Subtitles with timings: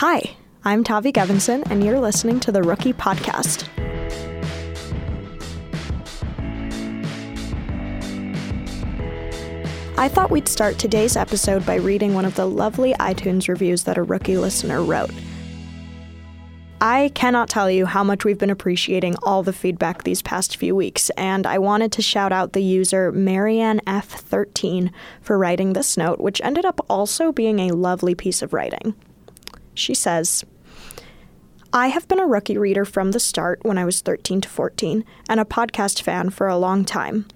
[0.00, 0.22] Hi,
[0.64, 3.68] I'm Tavi Gevinson, and you're listening to the Rookie Podcast.
[9.98, 13.98] I thought we'd start today's episode by reading one of the lovely iTunes reviews that
[13.98, 15.10] a rookie listener wrote.
[16.80, 20.74] I cannot tell you how much we've been appreciating all the feedback these past few
[20.74, 26.20] weeks, and I wanted to shout out the user Marianne F13 for writing this note,
[26.20, 28.94] which ended up also being a lovely piece of writing.
[29.80, 30.44] She says,
[31.72, 35.04] I have been a rookie reader from the start when I was 13 to 14
[35.28, 37.26] and a podcast fan for a long time.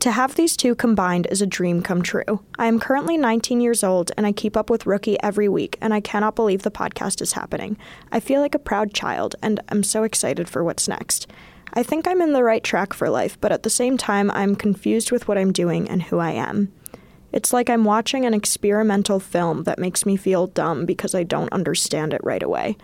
[0.00, 2.44] To have these two combined is a dream come true.
[2.58, 5.94] I am currently 19 years old and I keep up with Rookie every week, and
[5.94, 7.76] I cannot believe the podcast is happening.
[8.10, 11.26] I feel like a proud child and I'm so excited for what's next.
[11.72, 14.56] I think I'm in the right track for life, but at the same time, I'm
[14.56, 16.72] confused with what I'm doing and who I am.
[17.32, 21.52] It's like I'm watching an experimental film that makes me feel dumb because I don't
[21.52, 22.76] understand it right away.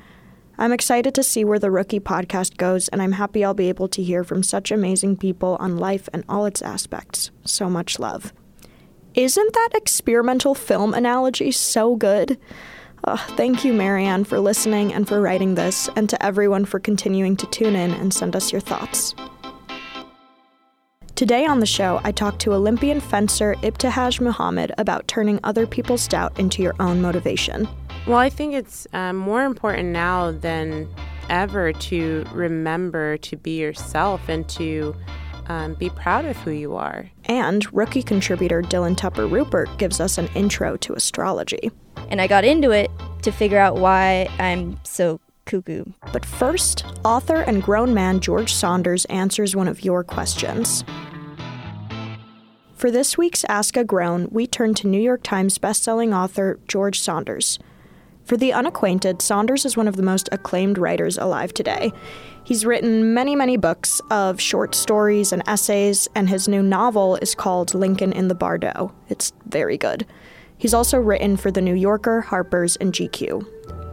[0.61, 3.89] I'm excited to see where the Rookie podcast goes, and I'm happy I'll be able
[3.89, 7.31] to hear from such amazing people on life and all its aspects.
[7.45, 8.33] So much love.
[9.15, 12.39] Isn't that experimental film analogy so good?
[13.37, 17.47] thank you, Marianne, for listening and for writing this, and to everyone for continuing to
[17.47, 19.15] tune in and send us your thoughts.
[21.19, 26.07] Today on the show, I talked to Olympian fencer Ibtihaj Muhammad about turning other people's
[26.07, 27.67] doubt into your own motivation.
[28.07, 30.89] Well, I think it's um, more important now than
[31.29, 34.95] ever to remember to be yourself and to
[35.47, 37.11] um, be proud of who you are.
[37.25, 41.73] And rookie contributor Dylan Tupper Rupert gives us an intro to astrology.
[42.11, 45.85] And I got into it to figure out why I'm so cuckoo.
[46.13, 50.85] But first, author and grown man George Saunders answers one of your questions.
[52.79, 57.01] For this week's Ask a Grown, we turn to New York Times bestselling author George
[57.01, 57.59] Saunders.
[58.23, 61.93] For the unacquainted, Saunders is one of the most acclaimed writers alive today.
[62.45, 67.35] He's written many, many books of short stories and essays, and his new novel is
[67.35, 68.95] called Lincoln in the Bardo.
[69.09, 70.07] It's very good.
[70.59, 73.47] He's also written for The New Yorker, Harper's, and GQ.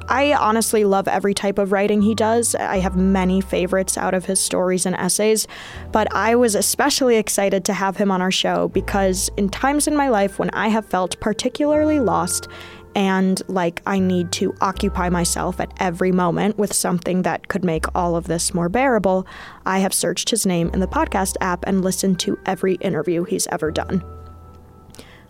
[0.08, 2.54] I honestly love every type of writing he does.
[2.54, 5.48] I have many favorites out of his stories and essays,
[5.92, 9.96] but I was especially excited to have him on our show because in times in
[9.96, 12.48] my life when I have felt particularly lost
[12.96, 17.86] and like I need to occupy myself at every moment with something that could make
[17.96, 19.26] all of this more bearable,
[19.66, 23.48] I have searched his name in the podcast app and listened to every interview he's
[23.48, 24.04] ever done.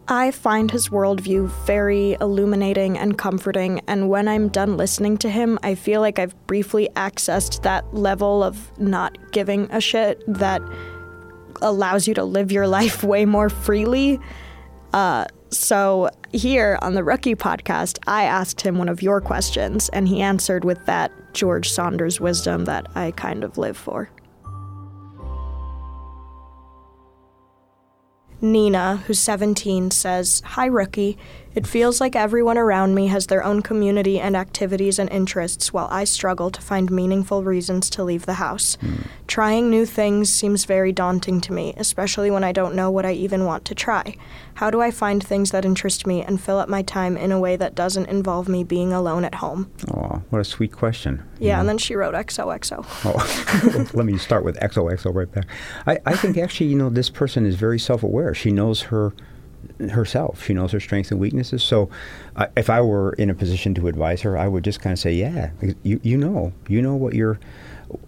[0.08, 5.58] I find his worldview very illuminating and comforting, and when I'm done listening to him,
[5.64, 10.62] I feel like I've briefly accessed that level of not giving a shit that
[11.62, 14.20] allows you to live your life way more freely.
[14.94, 20.08] Uh, so, here on the Rookie podcast, I asked him one of your questions, and
[20.08, 24.10] he answered with that George Saunders wisdom that I kind of live for.
[28.52, 31.18] Nina, who's 17, says, Hi, Rookie.
[31.56, 35.88] It feels like everyone around me has their own community and activities and interests while
[35.90, 38.76] I struggle to find meaningful reasons to leave the house.
[38.82, 39.08] Mm.
[39.28, 43.14] Trying new things seems very daunting to me, especially when I don't know what I
[43.14, 44.18] even want to try.
[44.56, 47.40] How do I find things that interest me and fill up my time in a
[47.40, 49.72] way that doesn't involve me being alone at home?
[49.94, 51.24] Oh, what a sweet question.
[51.40, 51.62] Yeah, know?
[51.62, 52.86] and then she wrote XOXO.
[53.06, 55.48] Oh, let me start with XOXO right back.
[55.88, 58.34] I, I think actually, you know, this person is very self aware.
[58.34, 59.14] She knows her
[59.80, 60.44] herself.
[60.44, 61.64] She knows her strengths and weaknesses.
[61.64, 61.90] So,
[62.36, 65.00] uh, if I were in a position to advise her, I would just kind of
[65.00, 65.52] say, "Yeah,
[65.84, 67.40] you you know, you know what your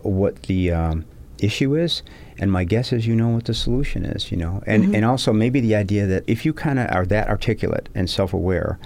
[0.02, 1.06] what the um,
[1.40, 2.04] issue is,
[2.40, 4.32] and my guess is you know what the solution is.
[4.32, 4.96] You know, and mm-hmm.
[4.96, 8.80] and also maybe the idea that if you kind of are that articulate and self-aware,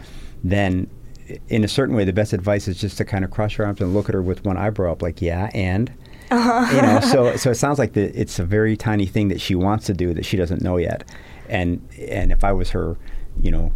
[0.44, 0.90] then
[1.48, 3.80] in a certain way, the best advice is just to kind of cross your arms
[3.80, 5.92] and look at her with one eyebrow up, like, yeah, and."
[6.32, 6.74] Uh-huh.
[6.74, 9.54] you know, so so it sounds like the, it's a very tiny thing that she
[9.54, 11.04] wants to do that she doesn't know yet,
[11.52, 12.98] and and if I was her,
[13.40, 13.74] you know,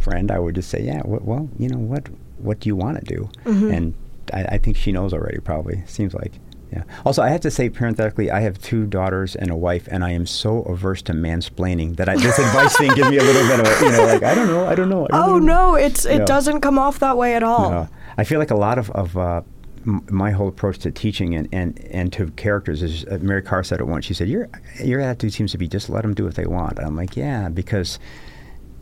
[0.00, 2.08] friend, I would just say, yeah, well, you know, what
[2.38, 3.30] what do you want to do?
[3.44, 3.70] Mm-hmm.
[3.70, 3.94] And
[4.32, 5.38] I, I, think she knows already.
[5.38, 6.32] Probably seems like.
[6.72, 6.82] Yeah.
[7.06, 10.10] Also, I have to say parenthetically, I have two daughters and a wife, and I
[10.10, 13.60] am so averse to mansplaining that I, this advice thing gives me a little bit
[13.60, 15.06] of, you know, like I don't know, I don't know.
[15.06, 16.26] I oh no, it's it know.
[16.26, 17.70] doesn't come off that way at all.
[17.70, 17.88] No.
[18.16, 19.42] I feel like a lot of of uh,
[19.84, 23.80] my whole approach to teaching and, and, and to characters is uh, Mary Karr said
[23.80, 24.04] it once.
[24.04, 24.48] She said, "Your
[24.82, 27.48] your attitude seems to be just let them do what they want." I'm like, "Yeah,"
[27.48, 27.98] because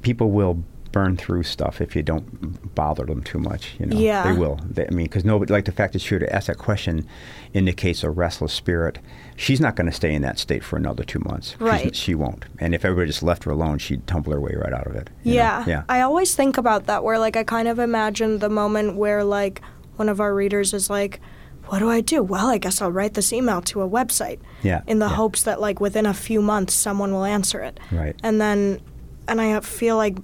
[0.03, 0.63] people will
[0.93, 3.75] burn through stuff if you don't bother them too much.
[3.81, 4.25] You know, Yeah.
[4.31, 4.61] they will.
[4.69, 7.07] They, I mean, because nobody like the fact that she would ask that question
[7.55, 8.99] indicates a restless spirit.
[9.35, 11.53] She's not going to stay in that state for another two months.
[11.53, 11.97] She's- Right.
[11.97, 12.45] she won't.
[12.59, 15.09] And if everybody just left her alone, she'd tumble her way right out of it.
[15.23, 15.37] you know?
[15.41, 15.65] Yeah.
[15.67, 15.83] Yeah.
[15.89, 19.63] I always think about that where like I kind of imagine the moment where like
[19.97, 21.21] one of our readers is like,
[21.67, 22.23] What do I do?
[22.23, 24.41] Well, I guess I'll write this email to a website.
[24.63, 25.15] Yeah, In the yeah.
[25.15, 27.79] hopes that like within a few months someone will answer it.
[27.91, 28.17] Right.
[28.23, 28.81] And then
[29.29, 30.17] and I feel like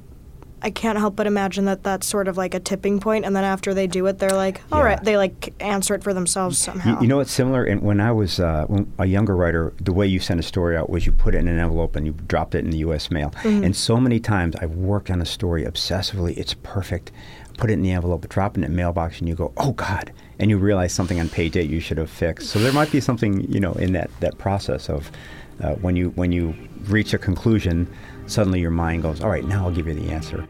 [0.60, 3.44] I can't help but imagine that that's sort of like a tipping point, and then
[3.44, 4.84] after they do it, they're like, "All Yeah.
[4.86, 6.94] right," they like answer it for themselves somehow.
[6.96, 7.62] You, you know it's similar?
[7.62, 10.76] And when I was uh, when a younger writer, the way you sent a story
[10.76, 13.08] out was you put it in an envelope and you dropped it in the U.S.
[13.08, 13.30] mail.
[13.44, 13.62] Mm-hmm.
[13.66, 16.36] And so many times I've worked on a story obsessively.
[16.36, 17.12] It's perfect.
[17.58, 20.12] Put it in the envelope, drop it in the mailbox, and you go, "Oh God!"
[20.38, 22.48] And you realize something on page eight you should have fixed.
[22.48, 25.10] So there might be something you know in that that process of
[25.62, 27.92] uh, when you when you reach a conclusion,
[28.26, 30.48] suddenly your mind goes, "All right, now I'll give you the answer."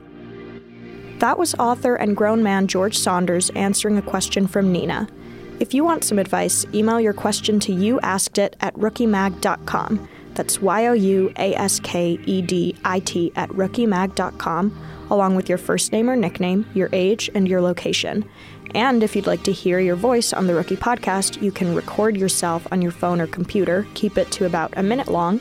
[1.18, 5.08] That was author and grown man George Saunders answering a question from Nina.
[5.58, 10.08] If you want some advice, email your question to youaskedit at rookiemag.com.
[10.34, 15.48] That's Y O U A S K E D I T at rookiemag.com, along with
[15.48, 18.28] your first name or nickname, your age, and your location.
[18.74, 22.16] And if you'd like to hear your voice on the Rookie Podcast, you can record
[22.16, 25.40] yourself on your phone or computer, keep it to about a minute long,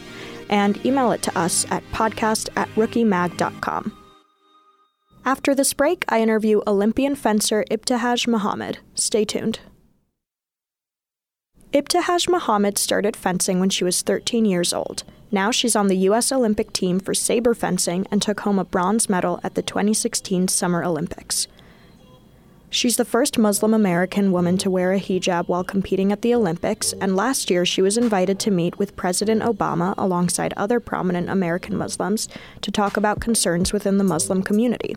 [0.49, 3.93] and email it to us at podcast at rookiemag.com.
[5.25, 8.79] After this break, I interview Olympian fencer Ibtihaj Muhammad.
[8.95, 9.59] Stay tuned.
[11.73, 15.03] Ibtihaj Muhammad started fencing when she was 13 years old.
[15.31, 16.31] Now she's on the U.S.
[16.31, 20.83] Olympic team for saber fencing and took home a bronze medal at the 2016 Summer
[20.83, 21.47] Olympics.
[22.69, 26.93] She's the first Muslim American woman to wear a hijab while competing at the Olympics,
[26.93, 31.77] and last year she was invited to meet with President Obama alongside other prominent American
[31.77, 32.27] Muslims
[32.61, 34.95] to talk about concerns within the Muslim community.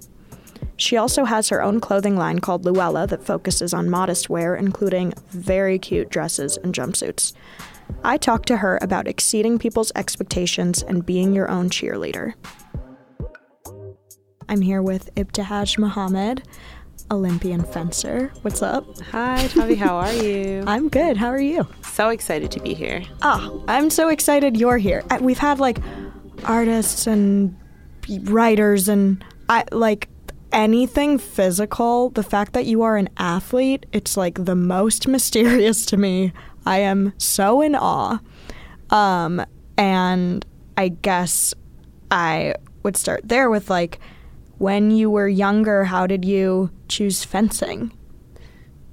[0.76, 5.12] She also has her own clothing line called Louella that focuses on modest wear, including
[5.30, 7.34] very cute dresses and jumpsuits.
[8.04, 12.34] I talked to her about exceeding people's expectations and being your own cheerleader.
[14.48, 16.42] I'm here with Ibtihaj Muhammad,
[17.10, 18.32] Olympian fencer.
[18.42, 18.84] What's up?
[19.12, 19.74] Hi, Tavi.
[19.74, 20.64] How are you?
[20.66, 21.16] I'm good.
[21.16, 21.66] How are you?
[21.82, 23.04] so excited to be here.
[23.22, 25.04] Oh, I'm so excited you're here.
[25.20, 25.78] We've had like
[26.44, 27.56] artists and
[28.22, 30.08] writers and I like
[30.52, 32.10] anything physical.
[32.10, 36.32] The fact that you are an athlete, it's like the most mysterious to me.
[36.70, 38.20] I am so in awe.
[38.90, 39.44] Um,
[39.76, 40.44] and
[40.76, 41.52] I guess
[42.12, 43.98] I would start there with like
[44.58, 47.92] when you were younger, how did you choose fencing?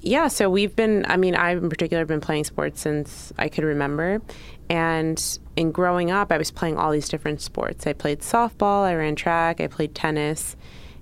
[0.02, 3.48] Yeah, so we've been, I mean, I in particular have been playing sports since I
[3.48, 4.24] could remember.
[4.72, 7.86] And in growing up, I was playing all these different sports.
[7.86, 10.56] I played softball, I ran track, I played tennis.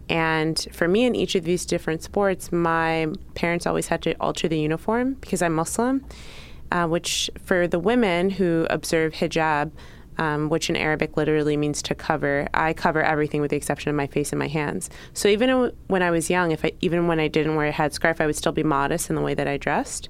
[0.09, 4.49] And for me, in each of these different sports, my parents always had to alter
[4.49, 6.03] the uniform because I'm Muslim,
[6.71, 9.71] uh, which for the women who observe hijab,
[10.17, 12.47] um, which in Arabic literally means to cover.
[12.53, 14.89] I cover everything with the exception of my face and my hands.
[15.13, 18.21] So even when I was young, if I, even when I didn't wear a headscarf,
[18.21, 20.09] I would still be modest in the way that I dressed.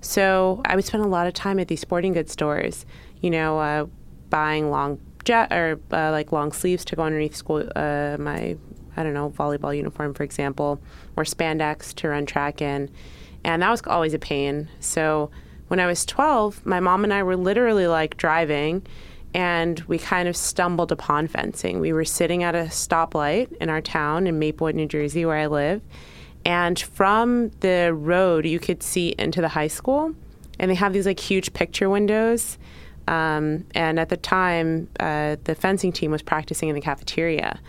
[0.00, 2.84] So I would spend a lot of time at these sporting goods stores,
[3.20, 3.86] you know, uh,
[4.28, 8.56] buying long jet or uh, like long sleeves to go underneath school uh, my
[8.96, 10.80] I don't know volleyball uniform, for example,
[11.16, 12.88] or spandex to run track in,
[13.44, 14.68] and that was always a pain.
[14.80, 15.30] So
[15.68, 18.86] when I was 12, my mom and I were literally like driving
[19.34, 21.80] and we kind of stumbled upon fencing.
[21.80, 25.46] We were sitting at a stoplight in our town in Maplewood, New Jersey, where I
[25.46, 25.82] live.
[26.44, 30.14] And from the road, you could see into the high school.
[30.58, 32.56] And they have these like huge picture windows.
[33.08, 37.60] Um, and at the time, uh, the fencing team was practicing in the cafeteria.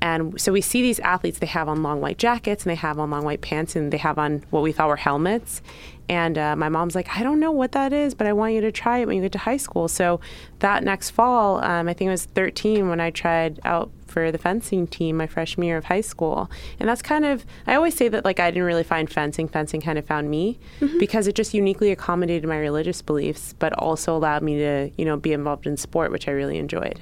[0.00, 2.98] And so we see these athletes, they have on long white jackets and they have
[2.98, 5.62] on long white pants and they have on what we thought were helmets.
[6.08, 8.60] And uh, my mom's like, I don't know what that is, but I want you
[8.60, 9.88] to try it when you get to high school.
[9.88, 10.20] So
[10.58, 14.36] that next fall, um, I think I was 13 when I tried out for the
[14.36, 16.50] fencing team my freshman year of high school.
[16.78, 19.80] And that's kind of, I always say that like I didn't really find fencing, fencing
[19.80, 20.58] kind of found me
[20.98, 25.16] because it just uniquely accommodated my religious beliefs, but also allowed me to, you know,
[25.16, 27.00] be involved in sport, which I really enjoyed.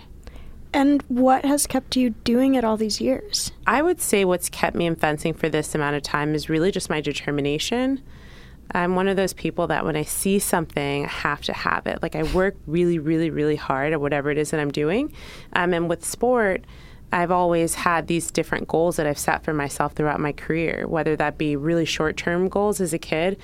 [0.73, 3.51] And what has kept you doing it all these years?
[3.67, 6.71] I would say what's kept me in fencing for this amount of time is really
[6.71, 8.03] just my determination.
[8.73, 12.03] I'm one of those people that when I see something, I have to have it.
[12.03, 15.13] Like I work really, really, really hard at whatever it is that I'm doing.
[15.55, 16.65] Um, and with sport,
[17.13, 21.17] I've always had these different goals that I've set for myself throughout my career, whether
[21.17, 23.39] that be really short term goals as a kid,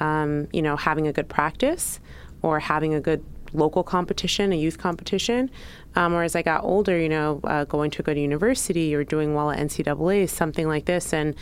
[0.00, 2.00] um, you know, having a good practice
[2.42, 5.50] or having a good local competition, a youth competition.
[5.94, 9.04] Um, or as I got older, you know, uh, going to a good university or
[9.04, 11.12] doing well at NCAA, something like this.
[11.12, 11.36] And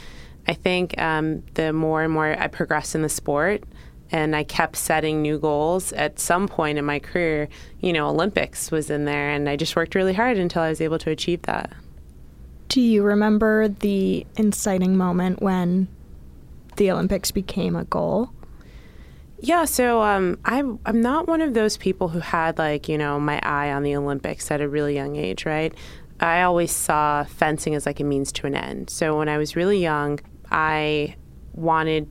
[0.50, 3.62] I think um, the more and more I progressed in the sport,
[4.10, 5.92] and I kept setting new goals.
[5.92, 9.76] At some point in my career, you know, Olympics was in there, and I just
[9.76, 11.72] worked really hard until I was able to achieve that.
[12.66, 15.86] Do you remember the inciting moment when
[16.74, 18.30] the Olympics became a goal?
[19.38, 23.20] Yeah, so um, I'm I'm not one of those people who had like you know
[23.20, 25.72] my eye on the Olympics at a really young age, right?
[26.18, 28.90] I always saw fencing as like a means to an end.
[28.90, 30.18] So when I was really young,
[30.50, 31.16] I
[31.54, 32.08] wanted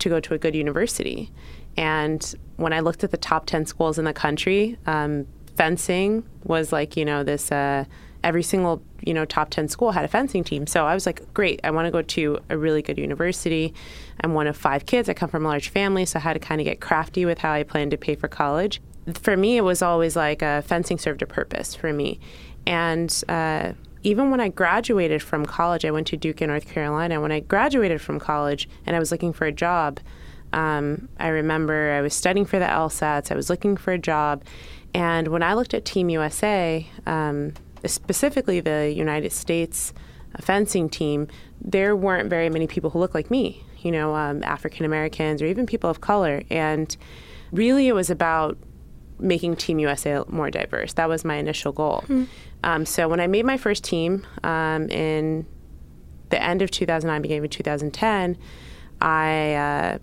[0.00, 1.30] to go to a good university,
[1.76, 5.26] and when I looked at the top ten schools in the country, um,
[5.56, 7.50] fencing was like you know this.
[7.52, 7.84] Uh,
[8.24, 10.66] every single you know top 10 school had a fencing team.
[10.66, 13.74] So i was like great i want to go to a really good university.
[14.20, 16.40] I'm one of five kids i come from a large family so i had to
[16.40, 18.80] kind of get crafty with how i planned to pay for college.
[19.14, 22.18] For me it was always like uh, fencing served a purpose for me.
[22.66, 27.20] And uh, even when I graduated from college, I went to Duke in North Carolina.
[27.20, 30.00] When I graduated from college and I was looking for a job,
[30.52, 33.30] um, I remember I was studying for the LSATs.
[33.30, 34.42] I was looking for a job,
[34.94, 39.92] and when I looked at Team USA, um, specifically the United States
[40.40, 41.28] fencing team,
[41.60, 45.46] there weren't very many people who looked like me, you know, um, African Americans or
[45.46, 46.42] even people of color.
[46.50, 46.96] And
[47.52, 48.56] really, it was about
[49.18, 50.92] making Team USA more diverse.
[50.94, 52.02] That was my initial goal.
[52.04, 52.24] Mm-hmm.
[52.64, 55.46] Um, so when I made my first team um, in
[56.30, 58.36] the end of 2009, beginning of 2010,
[59.00, 59.98] I uh,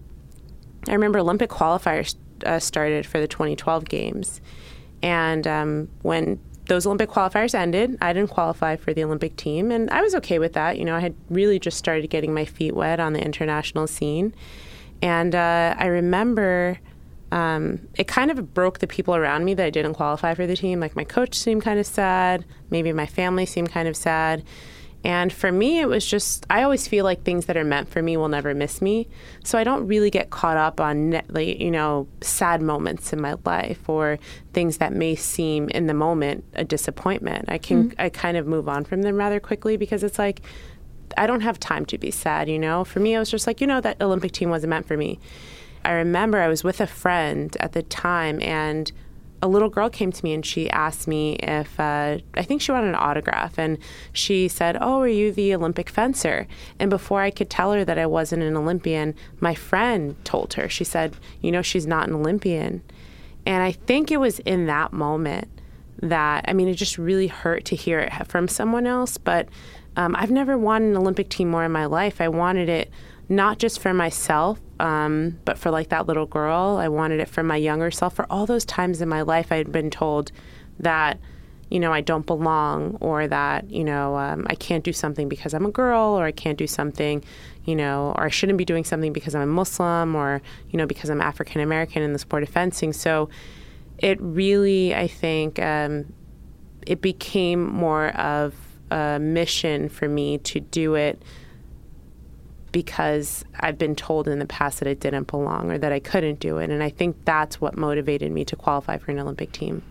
[0.88, 4.42] I remember Olympic qualifiers uh, started for the 2012 games,
[5.02, 7.98] and um, when those Olympic qualifiers ended.
[8.02, 10.78] I didn't qualify for the Olympic team, and I was okay with that.
[10.78, 14.34] You know, I had really just started getting my feet wet on the international scene.
[15.02, 16.80] And uh, I remember
[17.36, 20.56] um, it kind of broke the people around me that I didn't qualify for the
[20.56, 20.80] team.
[20.80, 24.42] Like my coach seemed kind of sad, maybe my family seemed kind of sad.
[25.04, 28.02] And for me, it was just, I always feel like things that are meant for
[28.02, 29.10] me will never miss me.
[29.44, 33.36] So I don't really get caught up on, like, you know, sad moments in my
[33.46, 34.18] life or
[34.54, 37.50] things that may seem in the moment a disappointment.
[37.50, 38.02] I can, mm-hmm.
[38.02, 40.42] I kind of move on from them rather quickly because it's like,
[41.18, 42.84] I don't have time to be sad, you know?
[42.84, 45.20] For me, it was just like, you know, that Olympic team wasn't meant for me.
[45.86, 48.92] I remember I was with a friend at the time and
[49.42, 52.72] a little girl came to me and she asked me if uh, I think she
[52.72, 53.78] wanted an autograph, and
[54.12, 56.48] she said, "Oh, are you the Olympic fencer?"
[56.80, 60.68] And before I could tell her that I wasn't an Olympian, my friend told her.
[60.68, 62.82] She said, "You know, she's not an Olympian,"
[63.46, 65.48] and I think it was in that moment
[66.02, 69.18] that I mean, it just really hurt to hear it from someone else.
[69.18, 69.48] But
[69.96, 72.20] um, I've never wanted an Olympic team more in my life.
[72.20, 72.90] I wanted it
[73.30, 76.78] not just for myself, um, but for like that little girl.
[76.78, 78.16] I wanted it for my younger self.
[78.16, 80.32] For all those times in my life, I had been told
[80.80, 81.20] that,
[81.70, 85.54] you know, I don't belong or that, you know, um, I can't do something because
[85.54, 87.24] I'm a girl or I can't do something,
[87.64, 90.86] you know, or I shouldn't be doing something because I'm a Muslim or, you know,
[90.86, 92.94] because I'm African American in the sport of fencing.
[92.94, 93.30] So
[93.98, 96.14] it really, I think, um,
[96.86, 98.54] it became more of
[98.92, 101.20] a mission for me to do it
[102.76, 106.42] because I've been told in the past that it didn't belong or that I couldn't
[106.42, 106.70] do it.
[106.70, 109.82] And I think that's what motivated me to qualify for an Olympic team.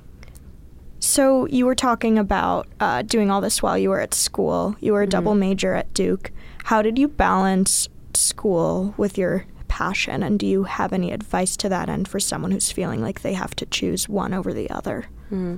[1.00, 4.76] So you were talking about uh, doing all this while you were at school.
[4.80, 5.12] You were a mm-hmm.
[5.12, 6.30] double major at Duke.
[6.64, 10.22] How did you balance school with your passion?
[10.22, 13.32] And do you have any advice to that end for someone who's feeling like they
[13.32, 15.06] have to choose one over the other?
[15.32, 15.56] Mm-hmm.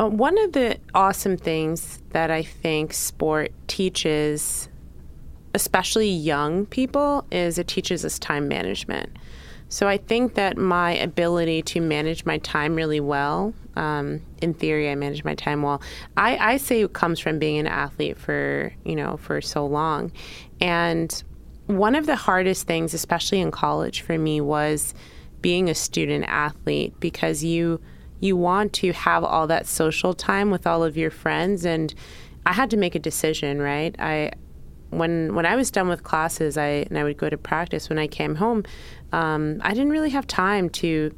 [0.00, 4.70] Uh, one of the awesome things that I think sport teaches
[5.54, 9.16] especially young people, is it teaches us time management.
[9.68, 14.90] So I think that my ability to manage my time really well, um, in theory,
[14.90, 15.80] I manage my time well.
[16.16, 20.12] I, I say it comes from being an athlete for you know for so long,
[20.60, 21.22] and
[21.66, 24.94] one of the hardest things, especially in college for me, was
[25.40, 27.80] being a student athlete because you
[28.20, 31.92] you want to have all that social time with all of your friends and
[32.44, 33.94] I had to make a decision, right?
[33.98, 34.32] I
[34.92, 37.88] when when I was done with classes, I and I would go to practice.
[37.88, 38.64] When I came home,
[39.12, 41.14] um, I didn't really have time to,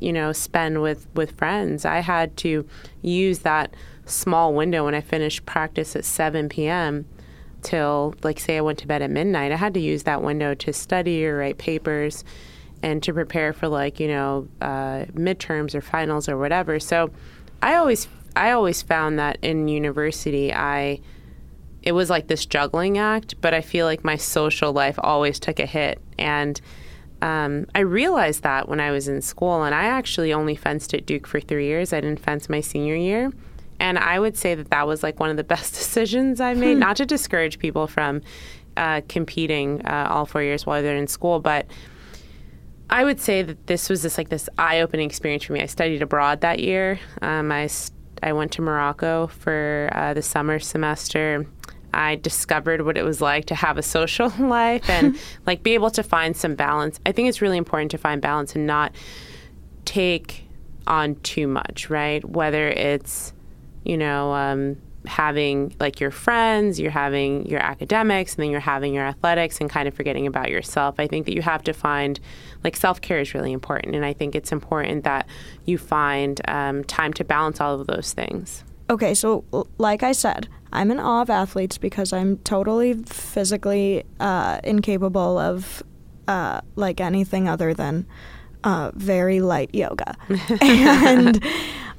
[0.00, 1.84] you know, spend with with friends.
[1.84, 2.66] I had to
[3.02, 7.06] use that small window when I finished practice at 7 p.m.
[7.62, 9.52] till like say I went to bed at midnight.
[9.52, 12.24] I had to use that window to study or write papers
[12.82, 16.80] and to prepare for like you know uh, midterms or finals or whatever.
[16.80, 17.10] So
[17.62, 21.00] I always I always found that in university I
[21.84, 25.60] it was like this juggling act, but I feel like my social life always took
[25.60, 26.00] a hit.
[26.18, 26.58] And
[27.20, 31.04] um, I realized that when I was in school, and I actually only fenced at
[31.04, 31.92] Duke for three years.
[31.92, 33.30] I didn't fence my senior year.
[33.78, 36.78] And I would say that that was like one of the best decisions I made,
[36.78, 38.22] not to discourage people from
[38.78, 41.66] uh, competing uh, all four years while they're in school, but
[42.90, 45.60] I would say that this was this like this eye-opening experience for me.
[45.60, 46.98] I studied abroad that year.
[47.22, 47.68] Um, I
[48.22, 51.46] I went to Morocco for uh, the summer semester.
[51.94, 55.90] I discovered what it was like to have a social life and like be able
[55.90, 57.00] to find some balance.
[57.06, 58.94] I think it's really important to find balance and not
[59.84, 60.44] take
[60.86, 62.24] on too much, right?
[62.28, 63.32] Whether it's
[63.84, 68.94] you know um, having like your friends, you're having your academics, and then you're having
[68.94, 70.96] your athletics and kind of forgetting about yourself.
[70.98, 72.18] I think that you have to find
[72.62, 73.94] like self care is really important.
[73.94, 75.26] And I think it's important that
[75.64, 78.64] you find um, time to balance all of those things.
[78.90, 79.44] Okay, so
[79.78, 85.82] like I said, I'm in awe of athletes because I'm totally physically uh, incapable of
[86.26, 88.06] uh, like anything other than
[88.64, 90.16] uh, very light yoga.
[90.60, 91.42] and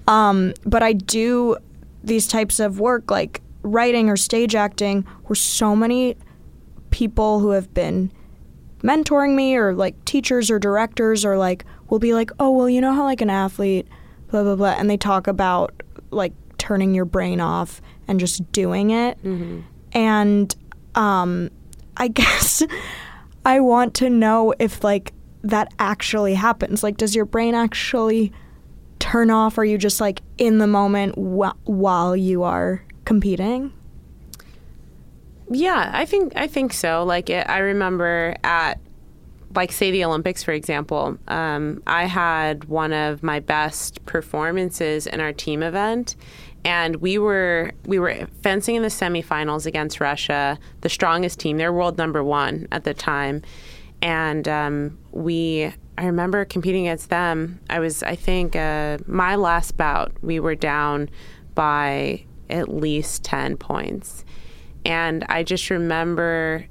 [0.07, 1.57] um, but I do
[2.03, 6.15] these types of work like writing or stage acting where so many
[6.91, 8.11] people who have been
[8.83, 12.81] mentoring me or like teachers or directors or like will be like, "Oh, well, you
[12.81, 13.87] know how like an athlete
[14.29, 15.73] blah blah blah," and they talk about
[16.11, 19.17] like turning your brain off and just doing it.
[19.23, 19.61] Mm-hmm.
[19.93, 20.55] And
[20.95, 21.49] um,
[21.97, 22.63] I guess
[23.45, 26.83] I want to know if like that actually happens.
[26.83, 28.33] Like, does your brain actually
[28.99, 29.57] turn off?
[29.57, 33.71] Are you just like in the moment wh- while you are competing?
[35.49, 37.03] Yeah, I think I think so.
[37.03, 38.79] Like it, I remember at
[39.53, 45.21] like say the Olympics for example, um, I had one of my best performances in
[45.21, 46.15] our team event,
[46.65, 51.57] and we were we were fencing in the semifinals against Russia, the strongest team.
[51.57, 53.43] They're world number one at the time,
[54.01, 57.59] and um, we I remember competing against them.
[57.69, 61.09] I was, I think, uh, my last bout, we were down
[61.53, 64.25] by at least 10 points.
[64.83, 66.65] And I just remember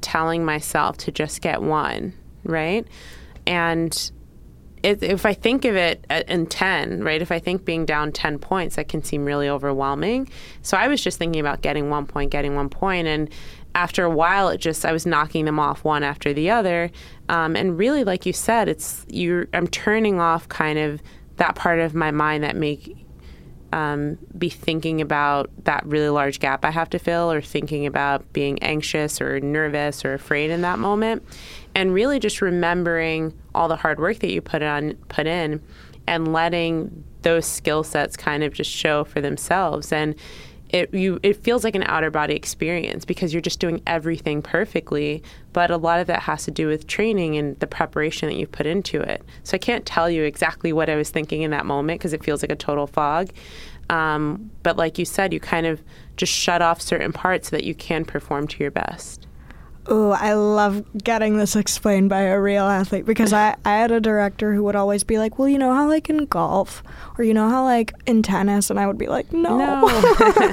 [0.00, 2.14] telling myself to just get one,
[2.44, 2.86] right?
[3.46, 4.10] And
[4.82, 8.38] it, if I think of it in 10, right, if I think being down 10
[8.38, 10.28] points, that can seem really overwhelming.
[10.62, 13.30] So I was just thinking about getting one point, getting one point, and
[13.74, 16.90] after a while, it just I was knocking them off one after the other,
[17.28, 19.46] um, and really, like you said, it's you.
[19.52, 21.02] I'm turning off kind of
[21.36, 23.07] that part of my mind that make
[23.72, 28.32] um, be thinking about that really large gap I have to fill, or thinking about
[28.32, 31.22] being anxious or nervous or afraid in that moment,
[31.74, 35.62] and really just remembering all the hard work that you put on put in,
[36.06, 39.92] and letting those skill sets kind of just show for themselves.
[39.92, 40.14] And
[40.70, 45.22] it you it feels like an outer body experience because you're just doing everything perfectly
[45.52, 48.52] but a lot of that has to do with training and the preparation that you've
[48.52, 49.22] put into it.
[49.44, 52.24] So i can't tell you exactly what i was thinking in that moment because it
[52.24, 53.30] feels like a total fog.
[53.90, 55.82] Um, but like you said you kind of
[56.16, 59.27] just shut off certain parts so that you can perform to your best
[59.90, 64.00] Oh, I love getting this explained by a real athlete because I, I had a
[64.00, 66.82] director who would always be like, Well, you know how, like, in golf
[67.16, 68.68] or you know how, like, in tennis?
[68.68, 69.56] And I would be like, No.
[69.56, 70.52] no.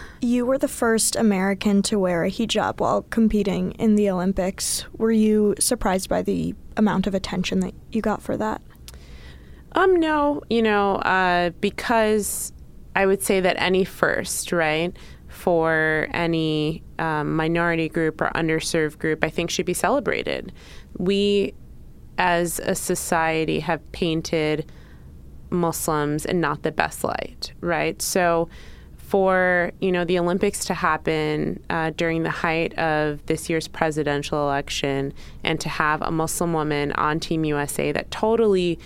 [0.20, 4.84] you were the first American to wear a hijab while competing in the Olympics.
[4.96, 8.60] Were you surprised by the amount of attention that you got for that?
[9.72, 12.52] Um, no, you know, uh, because
[12.96, 14.96] I would say that any first, right?
[15.48, 20.52] For any um, minority group or underserved group, I think should be celebrated.
[20.98, 21.54] We,
[22.18, 24.70] as a society, have painted
[25.48, 28.02] Muslims in not the best light, right?
[28.02, 28.50] So,
[28.98, 34.42] for you know the Olympics to happen uh, during the height of this year's presidential
[34.42, 38.78] election, and to have a Muslim woman on Team USA that totally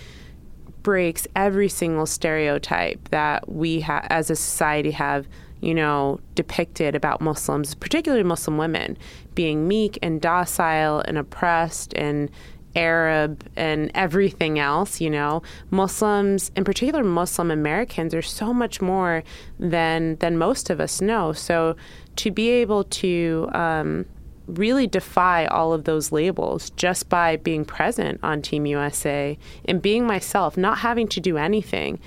[0.81, 5.27] breaks every single stereotype that we ha- as a society have
[5.63, 8.97] you know, depicted about Muslims, particularly Muslim women,
[9.33, 12.29] being meek and docile and oppressed and
[12.75, 19.23] Arab and everything else, you know, Muslims, in particular Muslim Americans, are so much more
[19.59, 21.31] than than most of us know.
[21.31, 21.75] So
[22.17, 24.05] to be able to um,
[24.47, 30.05] really defy all of those labels just by being present on Team USA and being
[30.05, 31.99] myself, not having to do anything,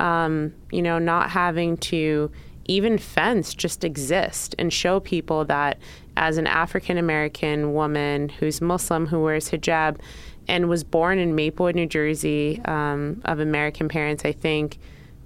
[0.00, 2.30] um, you know, not having to
[2.68, 5.78] even fence just exist and show people that
[6.16, 9.98] as an African American woman who's Muslim who wears hijab
[10.46, 14.78] and was born in Maplewood, New Jersey, um, of American parents, I think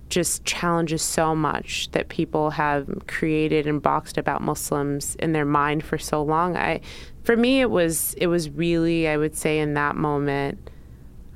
[0.09, 5.83] just challenges so much that people have created and boxed about Muslims in their mind
[5.83, 6.57] for so long.
[6.57, 6.81] I
[7.25, 10.71] for me, it was it was really I would say in that moment,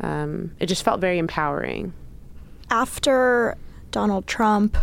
[0.00, 1.94] um, it just felt very empowering.
[2.70, 3.56] After
[3.92, 4.76] Donald Trump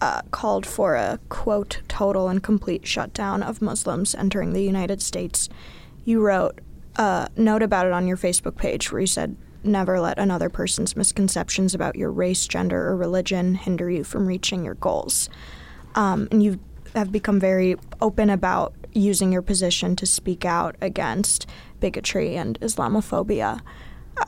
[0.00, 5.48] uh, called for a quote total and complete shutdown of Muslims entering the United States,
[6.04, 6.60] you wrote
[6.96, 10.96] a note about it on your Facebook page where you said, Never let another person's
[10.96, 15.28] misconceptions about your race, gender, or religion hinder you from reaching your goals.
[15.96, 16.60] Um, and you
[16.94, 21.48] have become very open about using your position to speak out against
[21.80, 23.60] bigotry and Islamophobia.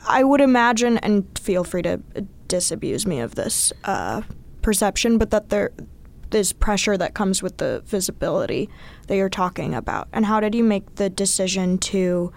[0.06, 2.00] I would imagine, and feel free to
[2.48, 4.22] disabuse me of this uh,
[4.68, 5.70] perception, but that there
[6.30, 8.68] is pressure that comes with the visibility
[9.06, 10.08] that you're talking about.
[10.12, 12.30] And how did you make the decision to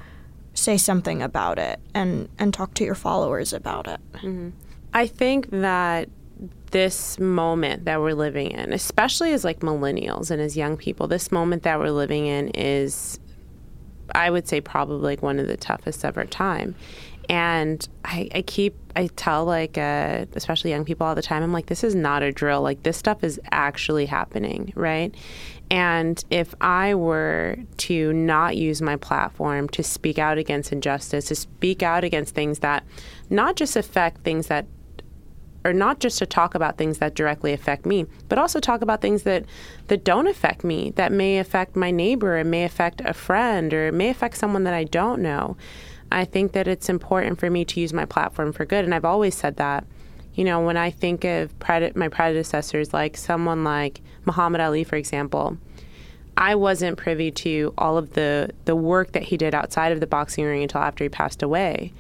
[0.54, 4.00] say something about it and, and talk to your followers about it?
[4.14, 4.52] Mm-hmm.
[4.94, 6.08] I think that
[6.68, 11.34] this moment that we're living in, especially as like millennials and as young people, this
[11.34, 13.20] moment that we're living in is,
[14.16, 16.76] I would say, probably like one of the toughest ever time.
[17.30, 21.54] And I, I keep, I tell like, uh, especially young people all the time, I'm
[21.54, 22.62] like, this is not a drill.
[22.62, 25.16] Like, this stuff is actually happening, right?
[25.70, 31.36] And if I were to not use my platform to speak out against injustice, to
[31.36, 32.84] speak out against things that
[33.30, 34.66] not just affect things that
[35.64, 39.02] or not just to talk about things that directly affect me, but also talk about
[39.02, 39.46] things that
[39.88, 43.88] that don't affect me, that may affect my neighbor, it may affect a friend, or
[43.88, 45.56] it may affect someone that I don't know.
[46.12, 49.06] I think that it's important for me to use my platform for good, and I've
[49.06, 49.86] always said that.
[50.34, 54.96] You know, when I think of pred- my predecessors, like someone like Muhammad Ali, for
[54.96, 55.58] example,
[56.38, 60.08] I wasn't privy to all of the the work that he did outside of the
[60.08, 61.92] boxing ring until after he passed away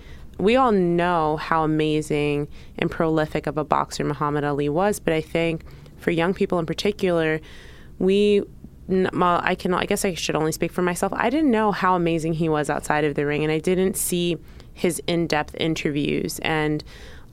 [0.42, 2.48] we all know how amazing
[2.80, 5.64] and prolific of a boxer Muhammad Ali was, but I think
[5.98, 7.40] for young people in particular,
[8.00, 8.42] we
[8.88, 11.14] well, I can I guess I should only speak for myself.
[11.16, 14.38] I didn't know how amazing he was outside of the ring and I didn't see
[14.74, 16.84] his in-depth interviews and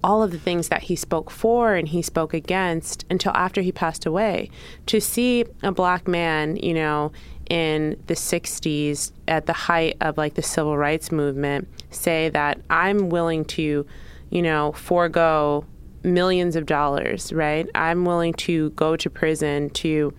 [0.03, 3.73] all of the things that he spoke for and he spoke against until after he
[3.73, 4.51] passed away.
[4.87, 7.13] To see a black man, you know,
[7.51, 13.09] in the 60s at the height of like the civil rights movement say that I'm
[13.09, 13.87] willing to,
[14.31, 15.65] you know, forego
[16.05, 17.69] millions of dollars, right?
[17.75, 20.13] I'm willing to go to prison to,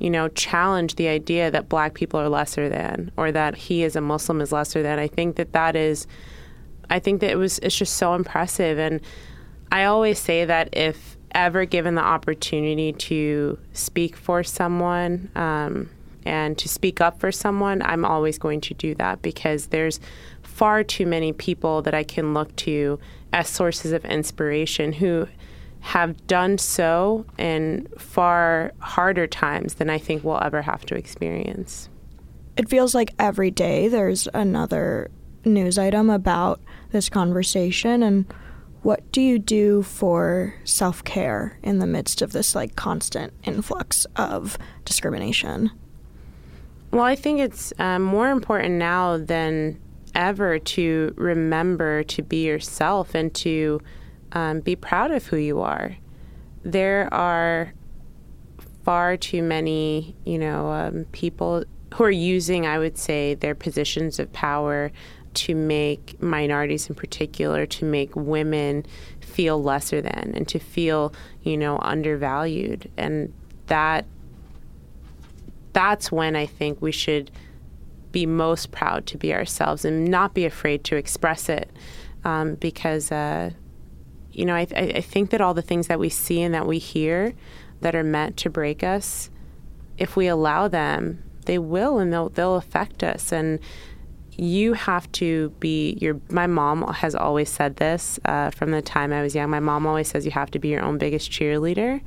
[0.00, 3.94] you know, challenge the idea that black people are lesser than or that he as
[3.94, 4.98] a Muslim is lesser than.
[4.98, 6.06] I think that that is
[6.88, 9.00] I think that it was it's just so impressive and
[9.70, 15.90] I always say that if ever given the opportunity to speak for someone um,
[16.24, 20.00] and to speak up for someone, I'm always going to do that because there's
[20.42, 22.98] far too many people that I can look to
[23.32, 25.28] as sources of inspiration who
[25.80, 31.88] have done so in far harder times than I think we'll ever have to experience.
[32.56, 35.10] It feels like every day there's another
[35.44, 38.32] news item about this conversation and
[38.82, 44.56] what do you do for self-care in the midst of this like constant influx of
[44.84, 45.70] discrimination?
[46.90, 49.78] Well, I think it's um, more important now than
[50.14, 53.80] ever to remember to be yourself and to
[54.32, 55.96] um, be proud of who you are.
[56.62, 57.72] There are
[58.84, 61.64] far too many, you know, um, people
[61.94, 64.92] who are using, I would say, their positions of power
[65.32, 68.84] to make minorities in particular, to make women
[69.20, 71.12] feel lesser than and to feel,
[71.42, 72.90] you know, undervalued.
[72.96, 73.32] And
[73.66, 74.06] that
[75.72, 77.30] that's when I think we should
[78.10, 81.70] be most proud to be ourselves and not be afraid to express it.
[82.24, 83.50] Um, because, uh,
[84.32, 86.78] you know, I, I think that all the things that we see and that we
[86.78, 87.34] hear
[87.80, 89.30] that are meant to break us,
[89.98, 93.32] if we allow them, they will and they'll, they'll affect us.
[93.32, 93.58] And
[94.36, 96.20] you have to be your.
[96.30, 99.50] My mom has always said this uh, from the time I was young.
[99.50, 102.00] My mom always says you have to be your own biggest cheerleader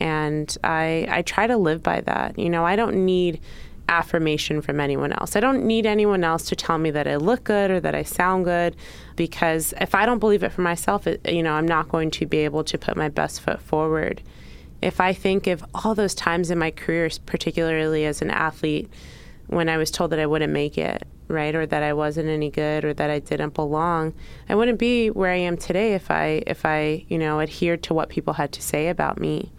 [0.00, 2.38] and I I try to live by that.
[2.38, 3.40] You know, I don't need
[3.88, 5.36] affirmation from anyone else.
[5.36, 8.02] I don't need anyone else to tell me that I look good or that I
[8.02, 8.76] sound good
[9.14, 12.26] because if I don't believe it for myself, it, you know, I'm not going to
[12.26, 14.22] be able to put my best foot forward.
[14.82, 18.90] If I think of all those times in my career, particularly as an athlete,
[19.46, 22.50] when I was told that I wouldn't make it, right, or that I wasn't any
[22.50, 24.14] good or that I didn't belong,
[24.48, 27.94] I wouldn't be where I am today if I if I, you know, adhered to
[27.94, 29.52] what people had to say about me.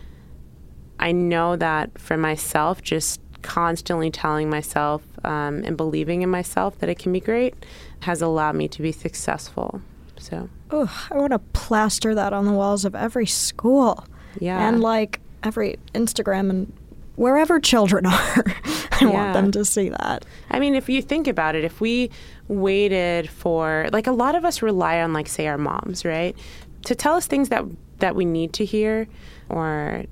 [1.00, 6.90] I know that for myself, just constantly telling myself um, and believing in myself that
[6.90, 7.54] it can be great
[8.02, 9.82] has allowed me to be successful.
[10.18, 14.06] So, oh, I want to plaster that on the walls of every school.
[14.40, 14.68] Yeah.
[14.68, 16.74] And like every Instagram and
[17.16, 18.44] wherever children are.
[18.92, 19.08] I Yeah.
[19.10, 20.26] want them to see that.
[20.50, 22.10] I mean, if you think about it, if we
[22.48, 26.36] waited for like a lot of us rely on like say our moms, right?
[26.86, 27.64] To tell us things that
[28.00, 29.08] that we need to hear
[29.50, 30.06] or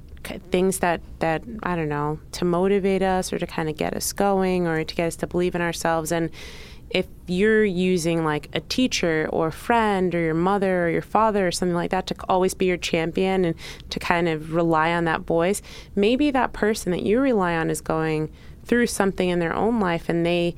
[0.51, 4.13] things that that I don't know, to motivate us or to kind of get us
[4.13, 6.11] going or to get us to believe in ourselves.
[6.11, 6.29] And
[6.89, 11.47] if you're using like a teacher or a friend or your mother or your father
[11.47, 13.55] or something like that to always be your champion and
[13.89, 15.61] to kind of rely on that voice,
[15.95, 18.31] maybe that person that you rely on is going
[18.63, 20.55] through something in their own life and they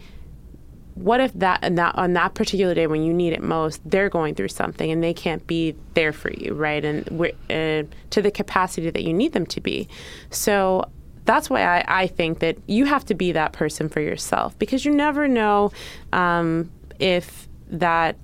[0.98, 4.34] what if that that on that particular day when you need it most they're going
[4.36, 8.90] through something and they can't be there for you right and uh, to the capacity
[8.90, 9.88] that you need them to be
[10.30, 10.84] so
[11.26, 14.86] that's why I, I think that you have to be that person for yourself because
[14.86, 15.72] you never know
[16.14, 18.18] um, if that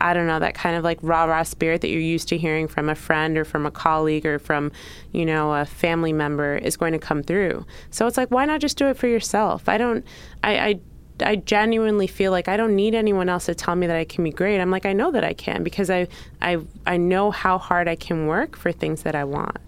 [0.00, 2.68] I don't know, that kind of like rah rah spirit that you're used to hearing
[2.68, 4.72] from a friend or from a colleague or from,
[5.12, 7.66] you know, a family member is going to come through.
[7.90, 9.68] So it's like, why not just do it for yourself?
[9.68, 10.04] I don't,
[10.42, 10.80] I, I,
[11.22, 14.24] I genuinely feel like I don't need anyone else to tell me that I can
[14.24, 14.60] be great.
[14.60, 16.08] I'm like, I know that I can because I,
[16.40, 19.58] I, I know how hard I can work for things that I want.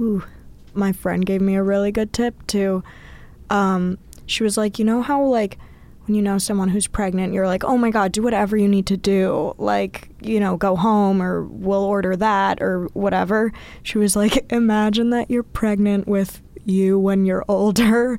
[0.00, 0.24] Ooh,
[0.74, 2.82] my friend gave me a really good tip too.
[3.50, 5.58] Um, she was like, you know how like
[6.06, 8.86] when you know someone who's pregnant, you're like, oh my god, do whatever you need
[8.86, 13.52] to do, like you know, go home or we'll order that or whatever.
[13.82, 18.18] She was like, imagine that you're pregnant with you when you're older,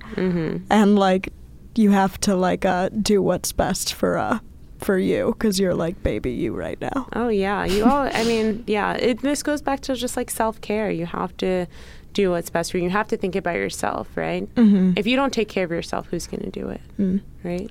[0.70, 1.34] and like
[1.80, 4.40] you have to like uh, do what's best for uh
[4.80, 7.08] for you because you're like baby you right now.
[7.14, 8.10] Oh yeah, you all.
[8.22, 8.94] I mean, yeah.
[8.94, 10.90] It, this goes back to just like self care.
[10.92, 11.66] You have to
[12.14, 12.86] do what's best for you.
[12.86, 14.44] You have to think about yourself, right?
[14.56, 14.94] Mm-hmm.
[14.98, 17.22] If you don't take care of yourself, who's going to do it, Mm.
[17.44, 17.70] right?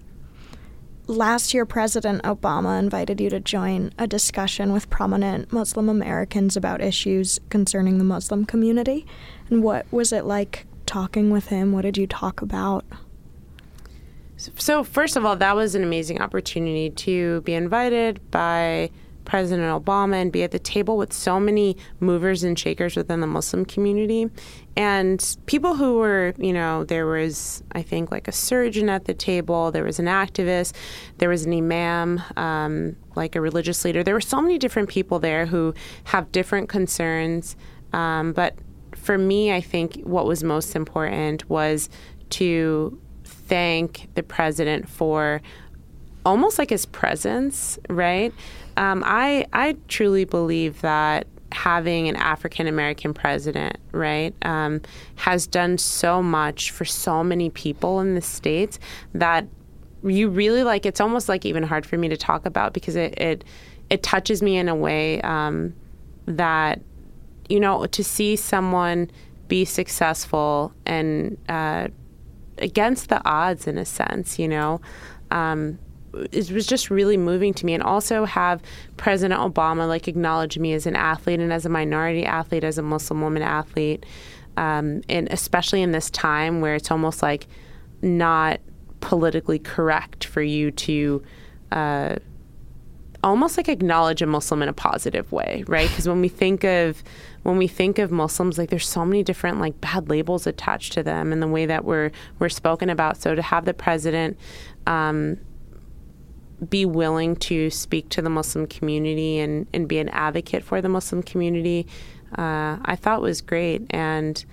[1.07, 6.83] last year, President Obama invited you to join a discussion with prominent Muslim Americans about
[6.83, 9.07] issues concerning the Muslim community.
[9.49, 11.73] And what was it like talking with him?
[11.73, 12.85] What did you talk about?
[14.38, 18.90] So first of all, that was an amazing opportunity to be invited by
[19.24, 23.27] President Obama and be at the table with so many movers and shakers within the
[23.27, 24.31] Muslim community
[24.79, 29.12] and people who were, you know, there was, I think, like a surgeon at the
[29.12, 30.72] table, there was an activist,
[31.18, 34.05] there was an imam, um, like a religious leader.
[34.05, 35.74] There were so many different people there who
[36.05, 37.57] have different concerns.
[37.92, 38.55] Um, but
[38.94, 41.90] for me, I think what was most important was
[42.31, 42.98] to
[43.48, 45.42] thank the president for
[46.24, 48.32] almost like his presence, right?
[48.76, 54.82] Um, I I truly believe that having an African American president, right, um,
[55.16, 58.78] has done so much for so many people in the states
[59.14, 59.46] that
[60.04, 60.87] you really like.
[60.87, 63.44] It's almost like even hard for me to talk about because it it,
[63.90, 65.74] it touches me in a way um,
[66.26, 66.80] that
[67.48, 69.11] you know to see someone
[69.48, 71.88] be successful and uh,
[72.61, 74.81] against the odds in a sense, you know.
[75.31, 75.79] Um,
[76.33, 78.62] it was just really moving to me and also have
[78.97, 82.83] president obama like acknowledge me as an athlete and as a minority athlete as a
[82.83, 84.07] muslim woman athlete
[84.57, 87.47] um, and especially in this time where it's almost like
[88.03, 88.59] not
[89.01, 91.23] politically correct for you to
[91.71, 92.16] uh,
[93.24, 97.02] almost like acknowledge a muslim in a positive way right because when we think of
[97.42, 101.02] when we think of muslims like there's so many different like bad labels attached to
[101.02, 104.38] them and the way that we're we're spoken about so to have the president
[104.87, 105.38] um,
[106.66, 110.88] be willing to speak to the Muslim community and, and be an advocate for the
[110.88, 111.87] Muslim community,
[112.37, 113.83] uh, I thought was great.
[113.90, 114.44] And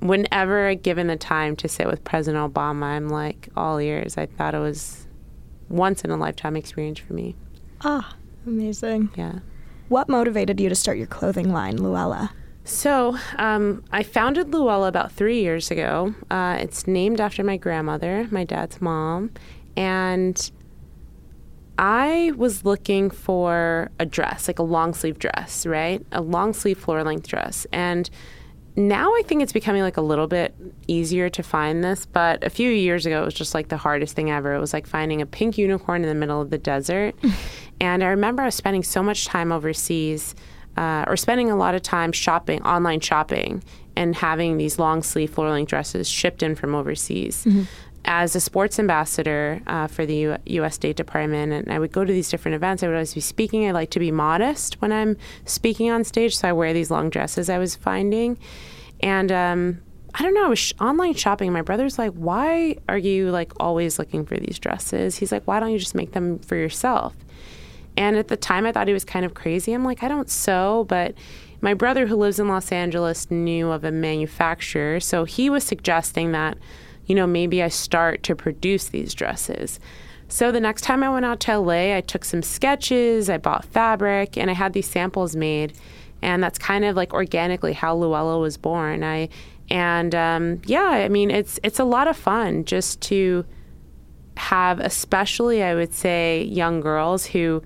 [0.00, 4.16] whenever given the time to sit with President Obama, I'm like all ears.
[4.16, 5.06] I thought it was
[5.68, 7.34] once in a lifetime experience for me.
[7.82, 9.10] Ah, amazing.
[9.16, 9.40] Yeah.
[9.88, 12.30] What motivated you to start your clothing line, Louella?
[12.64, 16.14] So um, I founded Louella about three years ago.
[16.30, 19.30] Uh, it's named after my grandmother, my dad's mom,
[19.76, 20.50] and
[21.78, 26.04] I was looking for a dress, like a long sleeve dress, right?
[26.12, 27.66] A long sleeve floor length dress.
[27.72, 28.10] And
[28.78, 30.54] now I think it's becoming like a little bit
[30.86, 34.14] easier to find this, but a few years ago it was just like the hardest
[34.14, 34.54] thing ever.
[34.54, 37.16] It was like finding a pink unicorn in the middle of the desert.
[37.80, 40.36] and I remember I was spending so much time overseas
[40.76, 43.64] uh, or spending a lot of time shopping, online shopping,
[43.96, 47.44] and having these long sleeve floor length dresses shipped in from overseas.
[48.10, 50.76] As a sports ambassador uh, for the U- U.S.
[50.76, 53.68] State Department, and I would go to these different events, I would always be speaking.
[53.68, 57.10] I like to be modest when I'm speaking on stage, so I wear these long
[57.10, 58.38] dresses I was finding.
[59.00, 59.82] And um,
[60.14, 61.52] I don't know, I was sh- online shopping.
[61.52, 65.16] My brother's like, Why are you like always looking for these dresses?
[65.16, 67.14] He's like, Why don't you just make them for yourself?
[67.98, 69.74] And at the time, I thought he was kind of crazy.
[69.74, 71.14] I'm like, I don't sew, but
[71.60, 76.32] My brother, who lives in Los Angeles, knew of a manufacturer, so he was suggesting
[76.32, 76.56] that,
[77.08, 79.80] you know, maybe I start to produce these dresses.
[80.28, 83.64] So the next time I went out to LA, I took some sketches, I bought
[83.64, 85.72] fabric, and I had these samples made.
[86.20, 89.02] And that's kind of like organically how Louella was born.
[89.02, 89.30] I
[89.70, 93.44] and um, yeah, I mean it's it's a lot of fun just to
[94.36, 97.62] have, especially I would say, young girls who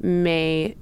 [0.00, 0.76] may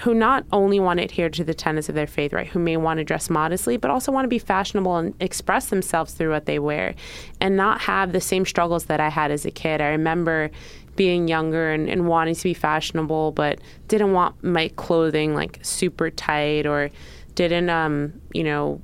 [0.00, 2.76] who not only want to adhere to the tenets of their faith, right, who may
[2.76, 6.46] want to dress modestly, but also want to be fashionable and express themselves through what
[6.46, 6.94] they wear
[7.40, 9.80] and not have the same struggles that I had as a kid.
[9.80, 10.50] I remember
[10.96, 16.10] being younger and, and wanting to be fashionable, but didn't want my clothing like super
[16.10, 16.90] tight or
[17.34, 18.80] didn't, um, you know,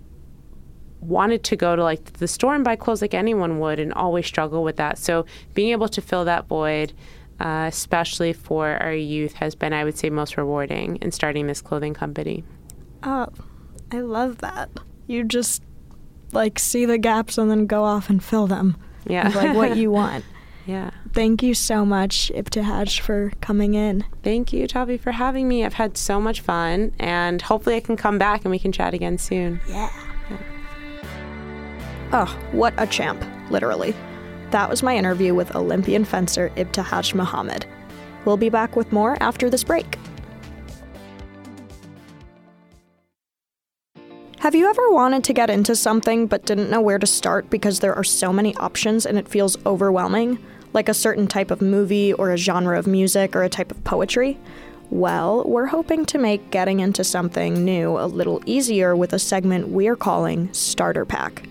[1.00, 4.26] wanted to go to like the store and buy clothes like anyone would and always
[4.26, 4.98] struggle with that.
[4.98, 6.92] So being able to fill that void
[7.40, 11.60] uh, especially for our youth, has been, I would say, most rewarding in starting this
[11.60, 12.44] clothing company.
[13.02, 13.28] Oh,
[13.92, 14.70] I love that.
[15.06, 15.62] You just
[16.32, 18.76] like see the gaps and then go off and fill them.
[19.06, 19.28] Yeah.
[19.28, 20.24] like what you want.
[20.66, 20.90] Yeah.
[21.14, 24.04] Thank you so much, Ibtihaj, for coming in.
[24.22, 25.64] Thank you, Tavi, for having me.
[25.64, 28.92] I've had so much fun, and hopefully I can come back and we can chat
[28.92, 29.60] again soon.
[29.66, 29.90] Yeah.
[30.30, 30.36] yeah.
[32.12, 33.94] Oh, what a champ, literally.
[34.50, 37.66] That was my interview with Olympian fencer Ibtihaj Muhammad.
[38.24, 39.98] We'll be back with more after this break.
[44.38, 47.80] Have you ever wanted to get into something but didn't know where to start because
[47.80, 50.38] there are so many options and it feels overwhelming?
[50.72, 53.84] Like a certain type of movie or a genre of music or a type of
[53.84, 54.38] poetry?
[54.90, 59.68] Well, we're hoping to make getting into something new a little easier with a segment
[59.68, 61.46] we're calling Starter Pack.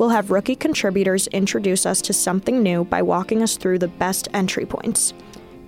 [0.00, 4.28] We'll have rookie contributors introduce us to something new by walking us through the best
[4.32, 5.12] entry points.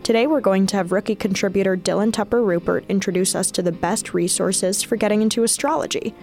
[0.04, 4.14] Today, we're going to have rookie contributor Dylan Tupper Rupert introduce us to the best
[4.14, 6.14] resources for getting into astrology.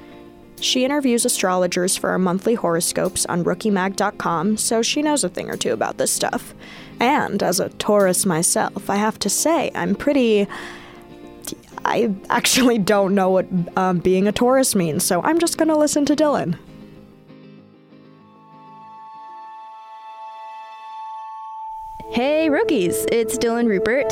[0.60, 5.56] She interviews astrologers for our monthly horoscopes on rookiemag.com, so she knows a thing or
[5.56, 6.56] two about this stuff.
[7.00, 10.48] And as a Taurus myself, I have to say, I'm pretty.
[11.86, 13.46] I actually don't know what
[13.78, 16.58] um, being a Taurus means, so I'm just going to listen to Dylan.
[22.20, 23.06] Hey, rookies!
[23.14, 24.12] It's Dylan Rupert.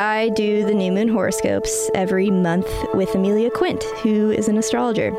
[0.00, 5.12] I do the new moon horoscopes every month with Amelia Quint, who is an astrologer.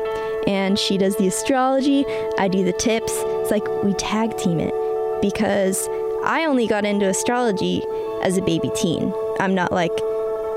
[0.46, 2.04] And she does the astrology,
[2.36, 3.10] I do the tips.
[3.16, 4.74] It's like we tag team it
[5.22, 5.88] because
[6.26, 7.82] I only got into astrology
[8.22, 9.14] as a baby teen.
[9.40, 9.98] I'm not like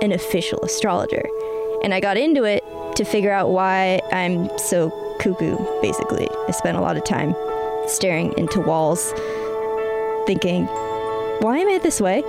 [0.02, 1.24] an official astrologer.
[1.82, 2.62] And I got into it
[2.98, 4.90] to figure out why I'm so
[5.22, 6.28] cuckoo, basically.
[6.46, 7.34] I spent a lot of time
[7.88, 9.14] staring into walls,
[10.28, 10.68] thinking,
[11.40, 12.22] why am I this way?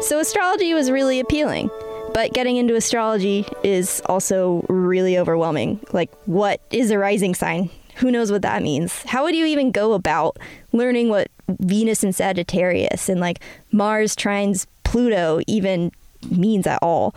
[0.00, 1.70] So astrology was really appealing.
[2.14, 5.80] But getting into astrology is also really overwhelming.
[5.92, 7.70] Like, what is a rising sign?
[7.96, 9.02] Who knows what that means?
[9.02, 10.38] How would you even go about
[10.72, 13.40] learning what Venus and Sagittarius and like
[13.72, 15.90] Mars trines Pluto even
[16.30, 17.14] means at all?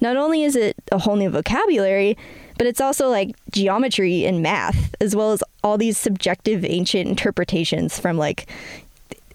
[0.00, 2.16] Not only is it a whole new vocabulary,
[2.58, 7.98] but it's also like geometry and math, as well as all these subjective ancient interpretations
[7.98, 8.50] from like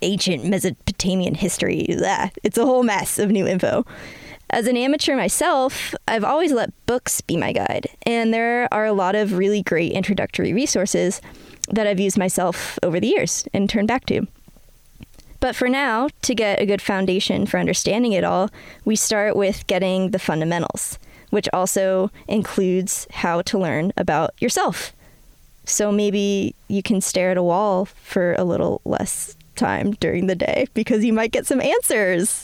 [0.05, 1.85] ancient Mesopotamian history.
[1.97, 2.29] Blah.
[2.43, 3.85] It's a whole mess of new info.
[4.51, 8.93] As an amateur myself, I've always let books be my guide, and there are a
[8.93, 11.19] lot of really great introductory resources
[11.69, 14.27] that I've used myself over the years and turned back to.
[15.39, 18.49] But for now, to get a good foundation for understanding it all,
[18.85, 20.99] we start with getting the fundamentals,
[21.31, 24.93] which also includes how to learn about yourself.
[25.65, 30.35] So maybe you can stare at a wall for a little less time during the
[30.35, 32.41] day because you might get some answers.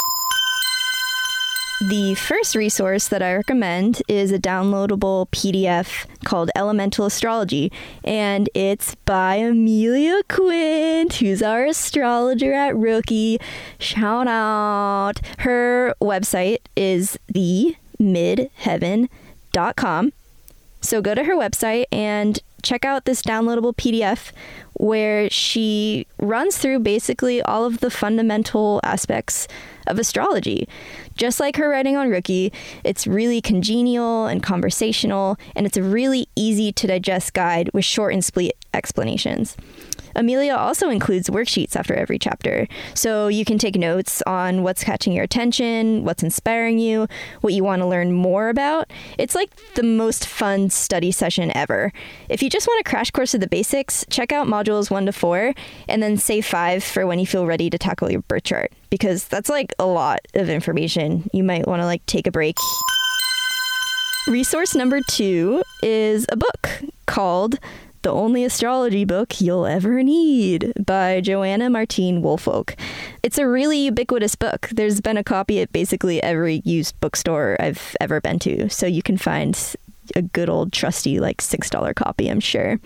[1.90, 7.72] The first resource that I recommend is a downloadable PDF called Elemental Astrology,
[8.04, 13.40] and it's by Amelia Quint, who's our astrologer at Rookie.
[13.80, 15.22] Shout out!
[15.40, 20.14] Her website is themidheaven.com.
[20.82, 24.32] So go to her website and check out this downloadable PDF
[24.74, 29.48] where she runs through basically all of the fundamental aspects
[29.88, 30.68] of astrology.
[31.16, 32.52] Just like her writing on Rookie,
[32.84, 38.14] it's really congenial and conversational, and it's a really easy to digest guide with short
[38.14, 39.56] and sweet explanations.
[40.16, 45.14] Amelia also includes worksheets after every chapter, so you can take notes on what's catching
[45.14, 47.08] your attention, what's inspiring you,
[47.42, 48.92] what you want to learn more about.
[49.18, 51.92] It's like the most fun study session ever.
[52.30, 55.12] If you just want a crash course of the basics, check out modules 1 to
[55.12, 55.54] 4
[55.88, 59.28] and then save 5 for when you feel ready to tackle your birth chart because
[59.28, 61.30] that's like a lot of information.
[61.34, 62.56] You might want to like take a break.
[64.28, 66.70] Resource number two is a book
[67.08, 67.58] called
[68.04, 72.76] The Only Astrology Book You'll Ever Need by Joanna Martine Woolfolk.
[73.22, 74.70] It's a really ubiquitous book.
[74.72, 79.04] There's been a copy at basically every used bookstore I've ever been to, so you
[79.04, 79.56] can find
[80.16, 82.80] a good old trusty like $6 copy, I'm sure.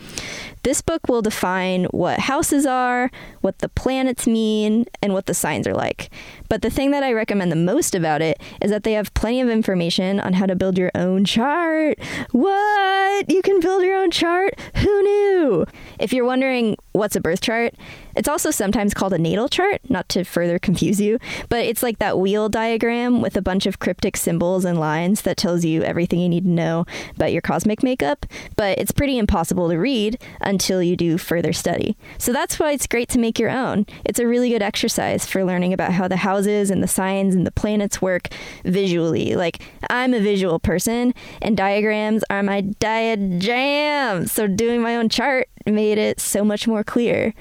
[0.64, 3.12] This book will define what houses are,
[3.42, 6.10] what the planets mean, and what the signs are like.
[6.50, 9.42] But the thing that I recommend the most about it is that they have plenty
[9.42, 12.00] of information on how to build your own chart.
[12.32, 13.32] What?
[13.32, 14.60] You can build your own chart?
[14.78, 15.66] Who knew?
[16.00, 17.76] If you're wondering what's a birth chart,
[18.16, 22.00] it's also sometimes called a natal chart, not to further confuse you, but it's like
[22.00, 26.20] that wheel diagram with a bunch of cryptic symbols and lines that tells you everything
[26.20, 26.86] you need to know
[27.16, 31.98] about your cosmic makeup, but it's pretty impossible to read until you do further study.
[32.18, 33.86] So that's why it's great to make your own.
[34.04, 37.46] It's a really good exercise for learning about how the houses and the signs and
[37.46, 38.30] the planets work
[38.64, 39.36] visually.
[39.36, 44.28] Like, I'm a visual person, and diagrams are my diet jam.
[44.28, 47.34] So doing my own chart made it so much more clear.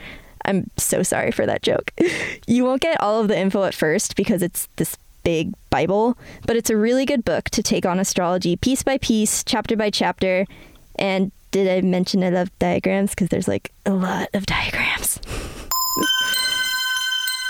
[0.45, 1.92] I'm so sorry for that joke.
[2.47, 6.57] You won't get all of the info at first because it's this big Bible, but
[6.57, 10.47] it's a really good book to take on astrology piece by piece, chapter by chapter.
[10.97, 13.11] And did I mention I love diagrams?
[13.11, 15.20] Because there's like a lot of diagrams.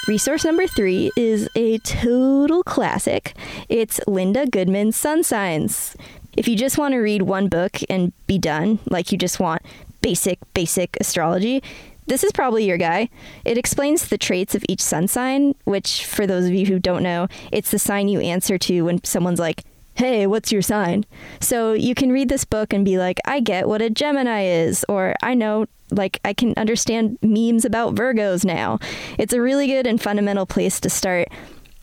[0.07, 3.35] Resource number three is a total classic.
[3.69, 5.97] It's Linda Goodman's Sun Signs.
[6.37, 9.63] If you just want to read one book and be done, like you just want
[10.03, 11.63] basic, basic astrology,
[12.07, 13.09] this is probably your guy.
[13.45, 17.03] It explains the traits of each sun sign, which, for those of you who don't
[17.03, 19.65] know, it's the sign you answer to when someone's like,
[19.97, 21.05] Hey, what's your sign?
[21.41, 24.85] So you can read this book and be like, I get what a Gemini is,
[24.89, 28.81] or I know, like, I can understand memes about Virgos now.
[29.19, 31.29] It's a really good and fundamental place to start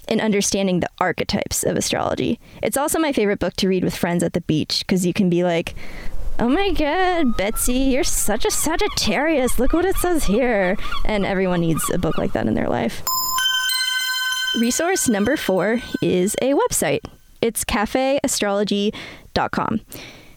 [0.09, 2.37] in understanding the archetypes of astrology.
[2.61, 5.29] It's also my favorite book to read with friends at the beach because you can
[5.29, 5.73] be like,
[6.41, 9.59] oh my god, Betsy, you're such a Sagittarius.
[9.59, 10.75] Look what it says here.
[11.05, 13.03] And everyone needs a book like that in their life.
[14.59, 17.01] Resource number four is a website.
[17.41, 19.81] It's cafeastrology.com.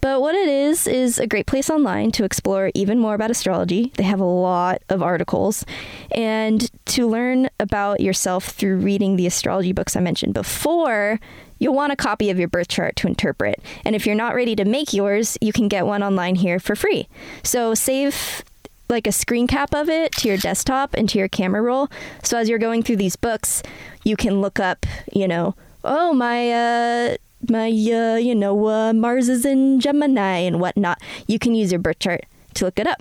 [0.03, 3.91] But what it is, is a great place online to explore even more about astrology.
[3.97, 5.65] They have a lot of articles.
[6.11, 11.19] And to learn about yourself through reading the astrology books I mentioned before,
[11.65, 13.59] you'll want a copy of your birth chart to interpret.
[13.87, 16.77] And if you're not ready to make yours, you can get one online here for
[16.77, 17.09] free.
[17.43, 18.45] So save
[18.91, 21.89] like a screen cap of it to your desktop and to your camera roll.
[22.23, 23.63] So as you're going through these books,
[24.05, 27.17] you can look up, you know, oh my uh
[27.49, 31.01] my uh, you know uh, Mars is in Gemini and whatnot.
[31.27, 33.01] You can use your birth chart to look it up.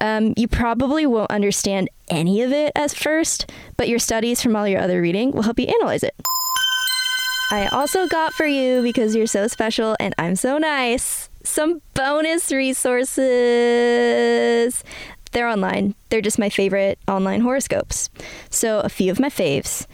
[0.00, 4.66] Um, you probably won't understand any of it at first, but your studies from all
[4.66, 6.14] your other reading will help you analyze it.
[7.52, 12.52] I also got for you because you're so special and I'm so nice some bonus
[12.52, 13.24] resources.
[15.32, 15.94] They're online.
[16.08, 18.10] They're just my favorite online horoscopes.
[18.50, 19.86] So, a few of my faves.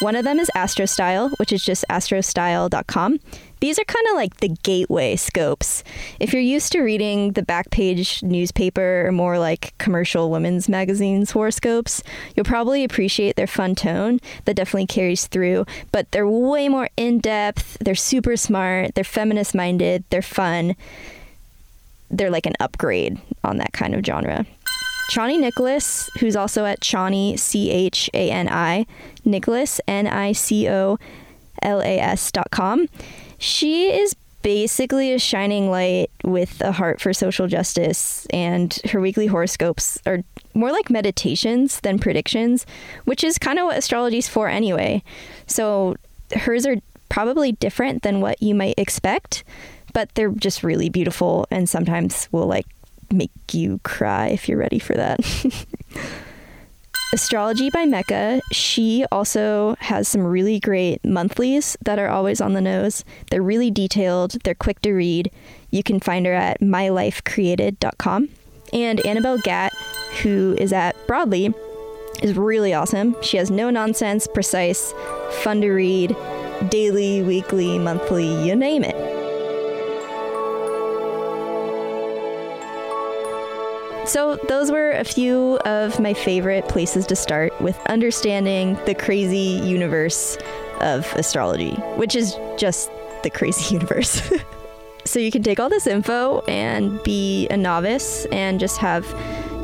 [0.00, 3.20] One of them is AstroStyle, which is just astrostyle.com.
[3.62, 5.84] These are kind of like the gateway scopes.
[6.18, 11.30] If you're used to reading the back page newspaper or more like commercial women's magazines
[11.30, 12.02] horoscopes,
[12.34, 17.20] you'll probably appreciate their fun tone that definitely carries through, but they're way more in
[17.20, 20.74] depth, they're super smart, they're feminist minded, they're fun.
[22.10, 24.44] They're like an upgrade on that kind of genre.
[25.12, 28.86] Chani Nicholas, who's also at Chani, C H A N I,
[29.24, 30.98] Nicholas, N I C O
[31.62, 32.88] L A S dot com.
[33.42, 39.26] She is basically a shining light with a heart for social justice, and her weekly
[39.26, 40.22] horoscopes are
[40.54, 42.64] more like meditations than predictions,
[43.04, 45.02] which is kind of what astrology's for anyway.
[45.48, 45.96] So
[46.36, 46.76] hers are
[47.08, 49.42] probably different than what you might expect,
[49.92, 52.66] but they're just really beautiful and sometimes will like
[53.10, 55.18] make you cry if you're ready for that.
[57.12, 62.60] Astrology by Mecca, she also has some really great monthlies that are always on the
[62.62, 63.04] nose.
[63.30, 65.30] They're really detailed, they're quick to read.
[65.70, 68.30] You can find her at mylifecreated.com.
[68.72, 69.74] And Annabel Gat,
[70.22, 71.52] who is at Broadly,
[72.22, 73.14] is really awesome.
[73.22, 74.94] She has no nonsense, precise,
[75.42, 76.16] fun to read,
[76.70, 79.21] daily, weekly, monthly, you name it.
[84.12, 89.58] So, those were a few of my favorite places to start with understanding the crazy
[89.66, 90.36] universe
[90.82, 92.90] of astrology, which is just
[93.22, 94.20] the crazy universe.
[95.06, 99.06] so, you can take all this info and be a novice and just have,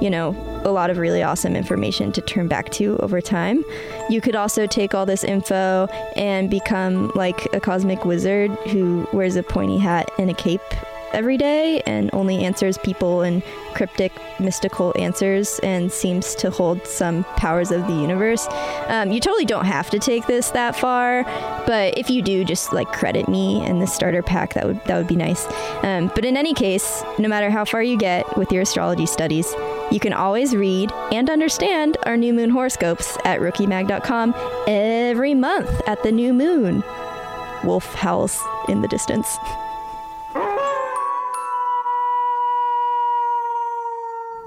[0.01, 0.30] you know,
[0.64, 3.62] a lot of really awesome information to turn back to over time.
[4.09, 9.36] You could also take all this info and become like a cosmic wizard who wears
[9.36, 10.62] a pointy hat and a cape
[11.13, 13.43] every day and only answers people in
[13.75, 18.47] cryptic, mystical answers and seems to hold some powers of the universe.
[18.89, 21.25] Um, you totally don't have to take this that far,
[21.67, 24.55] but if you do, just like credit me and the starter pack.
[24.55, 25.47] That would that would be nice.
[25.83, 29.47] Um, but in any case, no matter how far you get with your astrology studies,
[29.91, 34.35] you can always read and understand our new moon horoscopes at rookiemag.com
[34.67, 36.83] every month at the new moon.
[37.65, 39.37] Wolf howls in the distance.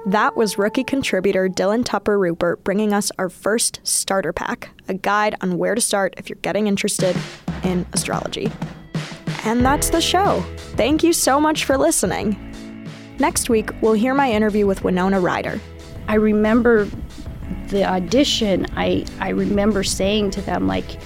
[0.08, 5.36] That was rookie contributor Dylan Tupper Rupert bringing us our first starter pack, a guide
[5.42, 7.16] on where to start if you're getting interested
[7.64, 8.52] in astrology.
[9.44, 10.44] And that's the show.
[10.76, 12.36] Thank you so much for listening.
[13.20, 15.60] Next week, we'll hear my interview with Winona Ryder.
[16.08, 16.88] I remember
[17.68, 21.00] the audition, I, I remember saying to them, like,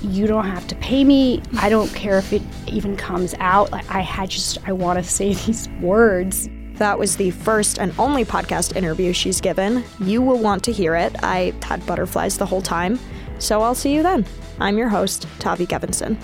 [0.00, 1.42] you don't have to pay me.
[1.58, 3.70] I don't care if it even comes out.
[3.70, 6.48] Like, I had just, I want to say these words.
[6.80, 9.84] That was the first and only podcast interview she's given.
[9.98, 11.14] You will want to hear it.
[11.22, 12.98] I had butterflies the whole time.
[13.38, 14.24] So I'll see you then.
[14.60, 16.16] I'm your host, Tavi Gevinson.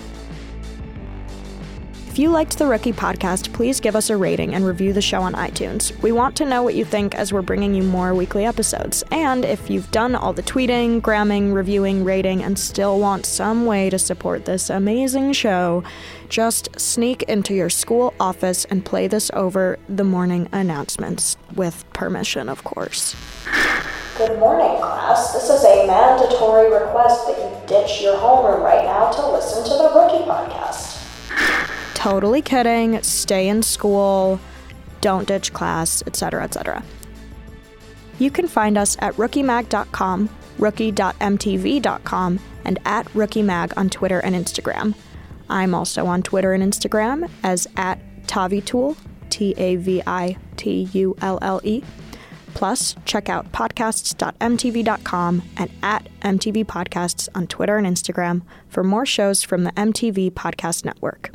[2.17, 5.21] If you liked the Rookie podcast, please give us a rating and review the show
[5.21, 5.95] on iTunes.
[6.01, 9.03] We want to know what you think as we're bringing you more weekly episodes.
[9.11, 13.91] And if you've done all the tweeting, gramming, reviewing, rating, and still want some way
[13.91, 15.83] to support this amazing show,
[16.27, 22.49] just sneak into your school office and play this over the morning announcements, with permission,
[22.49, 23.15] of course.
[24.17, 25.33] Good morning, class.
[25.33, 29.69] This is a mandatory request that you ditch your homeroom right now to listen to
[29.69, 30.86] the Rookie podcast.
[31.97, 33.01] Totally kidding.
[33.01, 34.39] Stay in school.
[35.01, 36.83] Don't ditch class, etc., etc.
[38.19, 40.29] You can find us at rookiemag.com,
[40.59, 44.93] rookie.mtv.com, and at rookiemag on Twitter and Instagram.
[45.49, 48.95] I'm also on Twitter and Instagram as at Tavitulle,
[49.31, 51.81] T A V I T U L L E.
[52.53, 59.41] Plus, check out podcasts.mtv.com and at MTV Podcasts on Twitter and Instagram for more shows
[59.41, 61.31] from the MTV Podcast Network.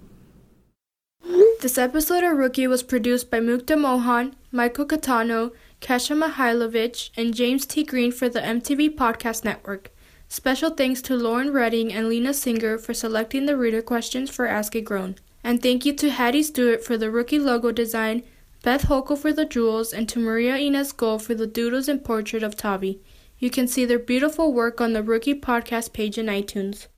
[1.24, 7.64] This episode of Rookie was produced by Mukta Mohan, Michael Catano, Kesha Mihailovich, and James
[7.64, 7.84] T.
[7.84, 9.92] Green for the MTV Podcast Network.
[10.28, 14.74] Special thanks to Lauren Redding and Lena Singer for selecting the reader questions for Ask
[14.74, 15.14] a Grown.
[15.44, 18.24] And thank you to Hattie Stewart for the Rookie logo design,
[18.64, 22.42] Beth Holko for the jewels, and to Maria Ines Gul for the doodles and portrait
[22.42, 23.00] of Tavi.
[23.38, 26.88] You can see their beautiful work on the Rookie Podcast page in iTunes.